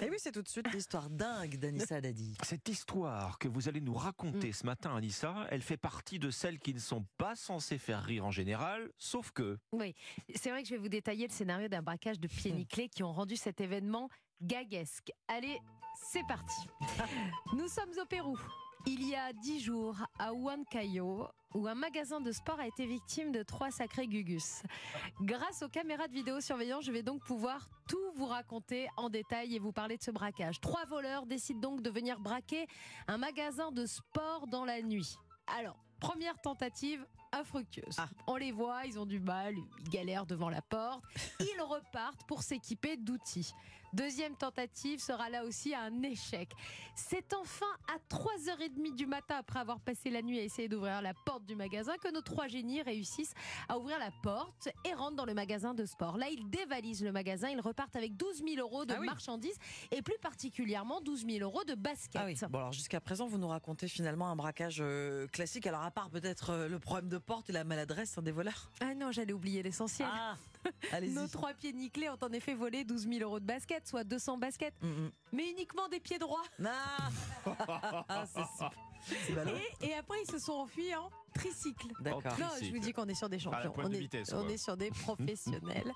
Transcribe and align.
Et 0.00 0.10
oui, 0.10 0.16
c'est 0.18 0.32
tout 0.32 0.42
de 0.42 0.48
suite 0.48 0.72
l'histoire 0.72 1.08
dingue 1.10 1.56
d'Anissa 1.56 2.00
Dadi. 2.00 2.36
Cette 2.42 2.68
histoire 2.68 3.38
que 3.38 3.48
vous 3.48 3.68
allez 3.68 3.80
nous 3.80 3.94
raconter 3.94 4.52
ce 4.52 4.66
matin, 4.66 4.94
Anissa, 4.94 5.46
elle 5.50 5.62
fait 5.62 5.76
partie 5.76 6.18
de 6.18 6.30
celles 6.30 6.58
qui 6.58 6.74
ne 6.74 6.78
sont 6.78 7.04
pas 7.16 7.34
censées 7.34 7.78
faire 7.78 8.02
rire 8.02 8.24
en 8.24 8.30
général, 8.30 8.90
sauf 8.98 9.30
que. 9.30 9.58
Oui, 9.72 9.94
c'est 10.34 10.50
vrai 10.50 10.62
que 10.62 10.68
je 10.68 10.74
vais 10.74 10.80
vous 10.80 10.88
détailler 10.88 11.26
le 11.26 11.32
scénario 11.32 11.68
d'un 11.68 11.82
braquage 11.82 12.20
de 12.20 12.28
pieds 12.28 12.52
nickelés 12.52 12.88
qui 12.88 13.02
ont 13.02 13.12
rendu 13.12 13.36
cet 13.36 13.60
événement 13.60 14.08
gaguesque. 14.42 15.10
Allez, 15.28 15.58
c'est 16.10 16.26
parti. 16.26 16.68
Nous 17.56 17.68
sommes 17.68 17.92
au 18.00 18.06
Pérou. 18.06 18.38
Il 18.86 19.06
y 19.06 19.14
a 19.14 19.32
dix 19.32 19.60
jours, 19.60 19.96
à 20.18 20.32
Huancayo, 20.32 21.28
où 21.54 21.66
un 21.66 21.74
magasin 21.74 22.20
de 22.20 22.32
sport 22.32 22.60
a 22.60 22.66
été 22.66 22.86
victime 22.86 23.32
de 23.32 23.42
trois 23.42 23.70
sacrés 23.70 24.06
gugus. 24.06 24.62
Grâce 25.20 25.62
aux 25.62 25.68
caméras 25.68 26.08
de 26.08 26.14
vidéosurveillance, 26.14 26.84
je 26.84 26.92
vais 26.92 27.02
donc 27.02 27.22
pouvoir 27.24 27.68
tout 27.88 28.12
vous 28.14 28.26
raconter 28.26 28.88
en 28.96 29.10
détail 29.10 29.56
et 29.56 29.58
vous 29.58 29.72
parler 29.72 29.96
de 29.96 30.02
ce 30.02 30.10
braquage. 30.10 30.60
Trois 30.60 30.84
voleurs 30.86 31.26
décident 31.26 31.60
donc 31.60 31.82
de 31.82 31.90
venir 31.90 32.20
braquer 32.20 32.66
un 33.08 33.18
magasin 33.18 33.72
de 33.72 33.84
sport 33.84 34.46
dans 34.46 34.64
la 34.64 34.80
nuit. 34.80 35.16
Alors, 35.58 35.76
première 36.00 36.40
tentative, 36.40 37.04
infructueuse. 37.32 37.96
Ah. 37.98 38.08
On 38.26 38.36
les 38.36 38.52
voit, 38.52 38.84
ils 38.86 38.98
ont 38.98 39.06
du 39.06 39.20
mal, 39.20 39.54
ils 39.80 39.90
galèrent 39.90 40.26
devant 40.26 40.48
la 40.50 40.62
porte. 40.62 41.02
Ils 41.40 41.60
repartent 41.62 42.26
pour 42.26 42.42
s'équiper 42.42 42.96
d'outils. 42.96 43.52
Deuxième 43.94 44.36
tentative 44.36 45.00
sera 45.00 45.30
là 45.30 45.44
aussi 45.44 45.74
un 45.74 46.02
échec. 46.02 46.50
C'est 46.94 47.32
enfin 47.32 47.64
à 47.90 47.96
3h30 48.14 48.94
du 48.94 49.06
matin, 49.06 49.36
après 49.38 49.60
avoir 49.60 49.80
passé 49.80 50.10
la 50.10 50.20
nuit 50.20 50.38
à 50.38 50.42
essayer 50.42 50.68
d'ouvrir 50.68 51.00
la 51.00 51.14
porte 51.14 51.46
du 51.46 51.56
magasin, 51.56 51.96
que 51.96 52.12
nos 52.12 52.20
trois 52.20 52.48
génies 52.48 52.82
réussissent 52.82 53.32
à 53.66 53.78
ouvrir 53.78 53.98
la 53.98 54.10
porte 54.22 54.68
et 54.84 54.92
rentrent 54.92 55.16
dans 55.16 55.24
le 55.24 55.32
magasin 55.32 55.72
de 55.72 55.86
sport. 55.86 56.18
Là, 56.18 56.28
ils 56.28 56.50
dévalisent 56.50 57.02
le 57.02 57.12
magasin, 57.12 57.48
ils 57.48 57.60
repartent 57.62 57.96
avec 57.96 58.14
12 58.14 58.42
000 58.46 58.56
euros 58.60 58.84
de 58.84 58.92
Ah 58.92 58.98
oui. 59.00 59.06
marchandises 59.06 59.56
et 59.90 60.02
plus 60.02 60.18
particulièrement 60.20 61.00
12 61.00 61.24
000 61.26 61.38
euros 61.40 61.64
de 61.64 61.74
baskets. 61.74 62.20
Ah 62.20 62.26
oui. 62.26 62.36
Bon 62.50 62.58
alors 62.58 62.72
jusqu'à 62.72 63.00
présent 63.00 63.26
vous 63.26 63.38
nous 63.38 63.48
racontez 63.48 63.88
finalement 63.88 64.28
un 64.28 64.36
braquage 64.36 64.78
euh, 64.80 65.26
classique. 65.28 65.66
Alors 65.66 65.82
à 65.82 65.90
part 65.90 66.10
peut-être 66.10 66.50
euh, 66.50 66.68
le 66.68 66.78
problème 66.78 67.08
de 67.08 67.17
porte 67.18 67.50
et 67.50 67.52
la 67.52 67.64
maladresse 67.64 68.16
hein, 68.18 68.22
des 68.22 68.32
voleurs. 68.32 68.70
Ah 68.80 68.94
non, 68.94 69.12
j'allais 69.12 69.32
oublier 69.32 69.62
l'essentiel. 69.62 70.08
Ah. 70.12 70.36
Nos 71.02 71.28
trois 71.28 71.54
pieds 71.54 71.72
nickelés 71.72 72.08
ont 72.10 72.18
en 72.20 72.32
effet 72.32 72.54
volé 72.54 72.84
12 72.84 73.08
000 73.08 73.20
euros 73.22 73.40
de 73.40 73.44
baskets, 73.44 73.86
soit 73.86 74.04
200 74.04 74.38
baskets, 74.38 74.74
Mm, 74.82 75.08
mais 75.32 75.50
uniquement 75.50 75.88
des 75.88 76.00
pieds 76.00 76.18
droits. 76.18 76.42
Ah, 76.64 77.08
Ah, 78.08 78.24
c'est 78.26 78.42
et 79.80 79.94
après, 79.94 80.18
ils 80.22 80.30
se 80.30 80.38
sont 80.38 80.52
enfuis 80.52 80.94
en 80.94 81.08
tricycle. 81.38 81.88
D'accord. 82.00 82.38
Non, 82.38 82.46
je 82.60 82.70
vous 82.70 82.78
dis 82.78 82.92
qu'on 82.92 83.06
est 83.08 83.14
sur 83.14 83.28
des 83.28 83.38
champions. 83.38 83.72
On 83.76 83.88
de 83.88 83.94
est, 83.94 83.98
vitesse, 83.98 84.32
on 84.32 84.48
est 84.48 84.56
sur 84.56 84.76
des 84.76 84.90
professionnels. 85.02 85.92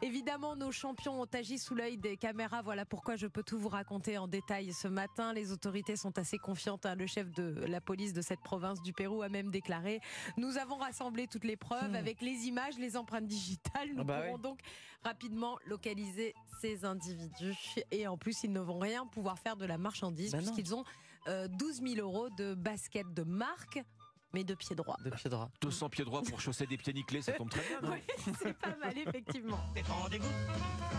Évidemment, 0.00 0.56
nos 0.56 0.72
champions 0.72 1.20
ont 1.20 1.26
agi 1.32 1.58
sous 1.58 1.74
l'œil 1.74 1.98
des 1.98 2.16
caméras. 2.16 2.62
Voilà 2.62 2.84
pourquoi 2.84 3.16
je 3.16 3.26
peux 3.26 3.42
tout 3.42 3.58
vous 3.58 3.68
raconter 3.68 4.18
en 4.18 4.28
détail 4.28 4.72
ce 4.72 4.88
matin. 4.88 5.32
Les 5.32 5.52
autorités 5.52 5.96
sont 5.96 6.18
assez 6.18 6.38
confiantes. 6.38 6.86
hein. 6.86 6.94
Le 6.94 7.06
chef 7.06 7.30
de 7.32 7.64
la 7.66 7.80
police 7.80 8.12
de 8.12 8.22
cette 8.22 8.40
province 8.40 8.82
du 8.82 8.92
Pérou 8.92 9.22
a 9.22 9.28
même 9.28 9.50
déclaré 9.50 10.00
Nous 10.36 10.56
avons 10.58 10.76
rassemblé 10.76 11.26
toutes 11.26 11.44
les 11.44 11.56
preuves 11.56 11.82
Hmm. 11.82 11.94
avec 11.96 12.20
les 12.20 12.46
images, 12.46 12.78
les 12.78 12.96
empreintes 12.96 13.26
digitales. 13.26 13.88
Nous 13.94 14.02
Ah 14.02 14.04
bah 14.04 14.20
pourrons 14.22 14.34
oui. 14.36 14.40
donc 14.42 14.60
rapidement 15.02 15.58
localiser 15.66 16.34
ces 16.60 16.84
individus. 16.84 17.56
Et 17.90 18.06
en 18.06 18.16
plus, 18.16 18.44
ils 18.44 18.52
ne 18.52 18.60
vont 18.60 18.78
rien 18.78 19.04
pouvoir 19.06 19.38
faire 19.38 19.56
de 19.56 19.64
la 19.66 19.78
marchandise 19.78 20.32
Bah 20.32 20.38
puisqu'ils 20.38 20.74
ont 20.74 20.84
euh, 21.28 21.48
12 21.48 21.82
000 21.82 21.94
euros 22.06 22.28
de 22.30 22.54
baskets 22.54 23.12
de 23.14 23.22
marque, 23.22 23.82
mais 24.32 24.44
de 24.44 24.54
pied 24.54 24.74
droit. 24.74 24.96
De 25.04 25.10
pied 25.10 25.30
droit. 25.30 25.50
200 25.60 25.88
pieds 25.90 26.04
droits 26.04 26.22
pour 26.22 26.40
chausser 26.40 26.66
des 26.66 26.76
pieds 26.76 26.92
nickelés, 26.92 27.22
ça 27.22 27.32
tombe 27.32 27.50
très 27.50 27.62
bien. 27.62 27.80
non 27.82 27.90
Oui, 27.92 28.32
c'est 28.42 28.56
pas 28.56 28.76
mal, 28.80 28.96
effectivement. 28.96 29.60
Défendez-vous, 29.74 30.32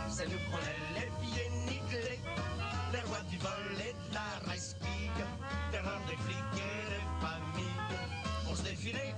c'est 0.09 0.27
nous 0.27 0.33
est 0.33 0.99
les 0.99 1.25
pieds 1.25 1.49
nickelés, 1.65 2.19
les 2.91 2.99
rois 3.01 3.21
du 3.29 3.37
vol 3.37 3.49
et 3.79 3.93
de 3.93 4.13
la 4.13 4.51
resquille, 4.51 5.11
terreur 5.71 5.99
des 6.07 6.17
flics 6.17 6.37
et 6.55 6.89
des 6.89 7.25
familles. 7.25 8.49
On 8.49 8.55
se 8.55 8.63
défilait. 8.63 9.13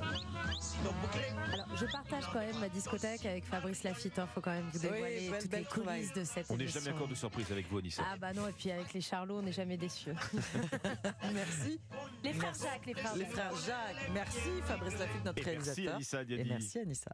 Alors, 1.53 1.77
je 1.77 1.85
partage 1.85 2.23
quand 2.31 2.39
même 2.39 2.59
ma 2.59 2.69
discothèque 2.69 3.25
avec 3.25 3.45
Fabrice 3.45 3.83
Lafitte. 3.83 4.13
Il 4.17 4.27
faut 4.33 4.41
quand 4.41 4.51
même 4.51 4.65
vous 4.71 4.79
Oui, 4.79 4.91
dévoiler 4.91 5.29
belle- 5.29 5.41
toutes 5.41 5.51
belle 5.51 5.59
les 5.61 5.65
coulisses 5.83 6.13
de 6.13 6.23
cette 6.23 6.45
On 6.51 6.57
n'est 6.57 6.67
jamais 6.67 6.91
encore 6.91 7.07
de 7.07 7.15
surprise 7.15 7.51
avec 7.51 7.67
vous, 7.69 7.77
Anissa. 7.79 8.03
Ah 8.05 8.17
bah 8.17 8.33
non, 8.33 8.47
et 8.47 8.51
puis 8.51 8.71
avec 8.71 8.93
les 8.93 9.01
Charlots, 9.01 9.39
on 9.39 9.41
n'est 9.41 9.51
jamais 9.51 9.77
déçus. 9.77 10.11
Merci. 11.33 11.79
Les 12.23 12.33
frères 12.33 12.51
Merci. 12.51 12.63
Jacques, 12.63 12.85
les 12.85 12.93
frères 12.93 13.15
Les 13.15 13.21
Jacques. 13.21 13.31
frères 13.31 13.55
Jacques. 13.65 14.09
Merci 14.13 14.49
Fabrice 14.65 14.99
Lafitte, 14.99 15.25
notre 15.25 15.39
Et 15.39 15.45
merci 15.45 15.49
réalisateur. 15.71 15.95
Anissa 15.95 16.21
Et 16.21 16.25
Diani. 16.25 16.49
merci 16.49 16.79
Anissa. 16.79 17.11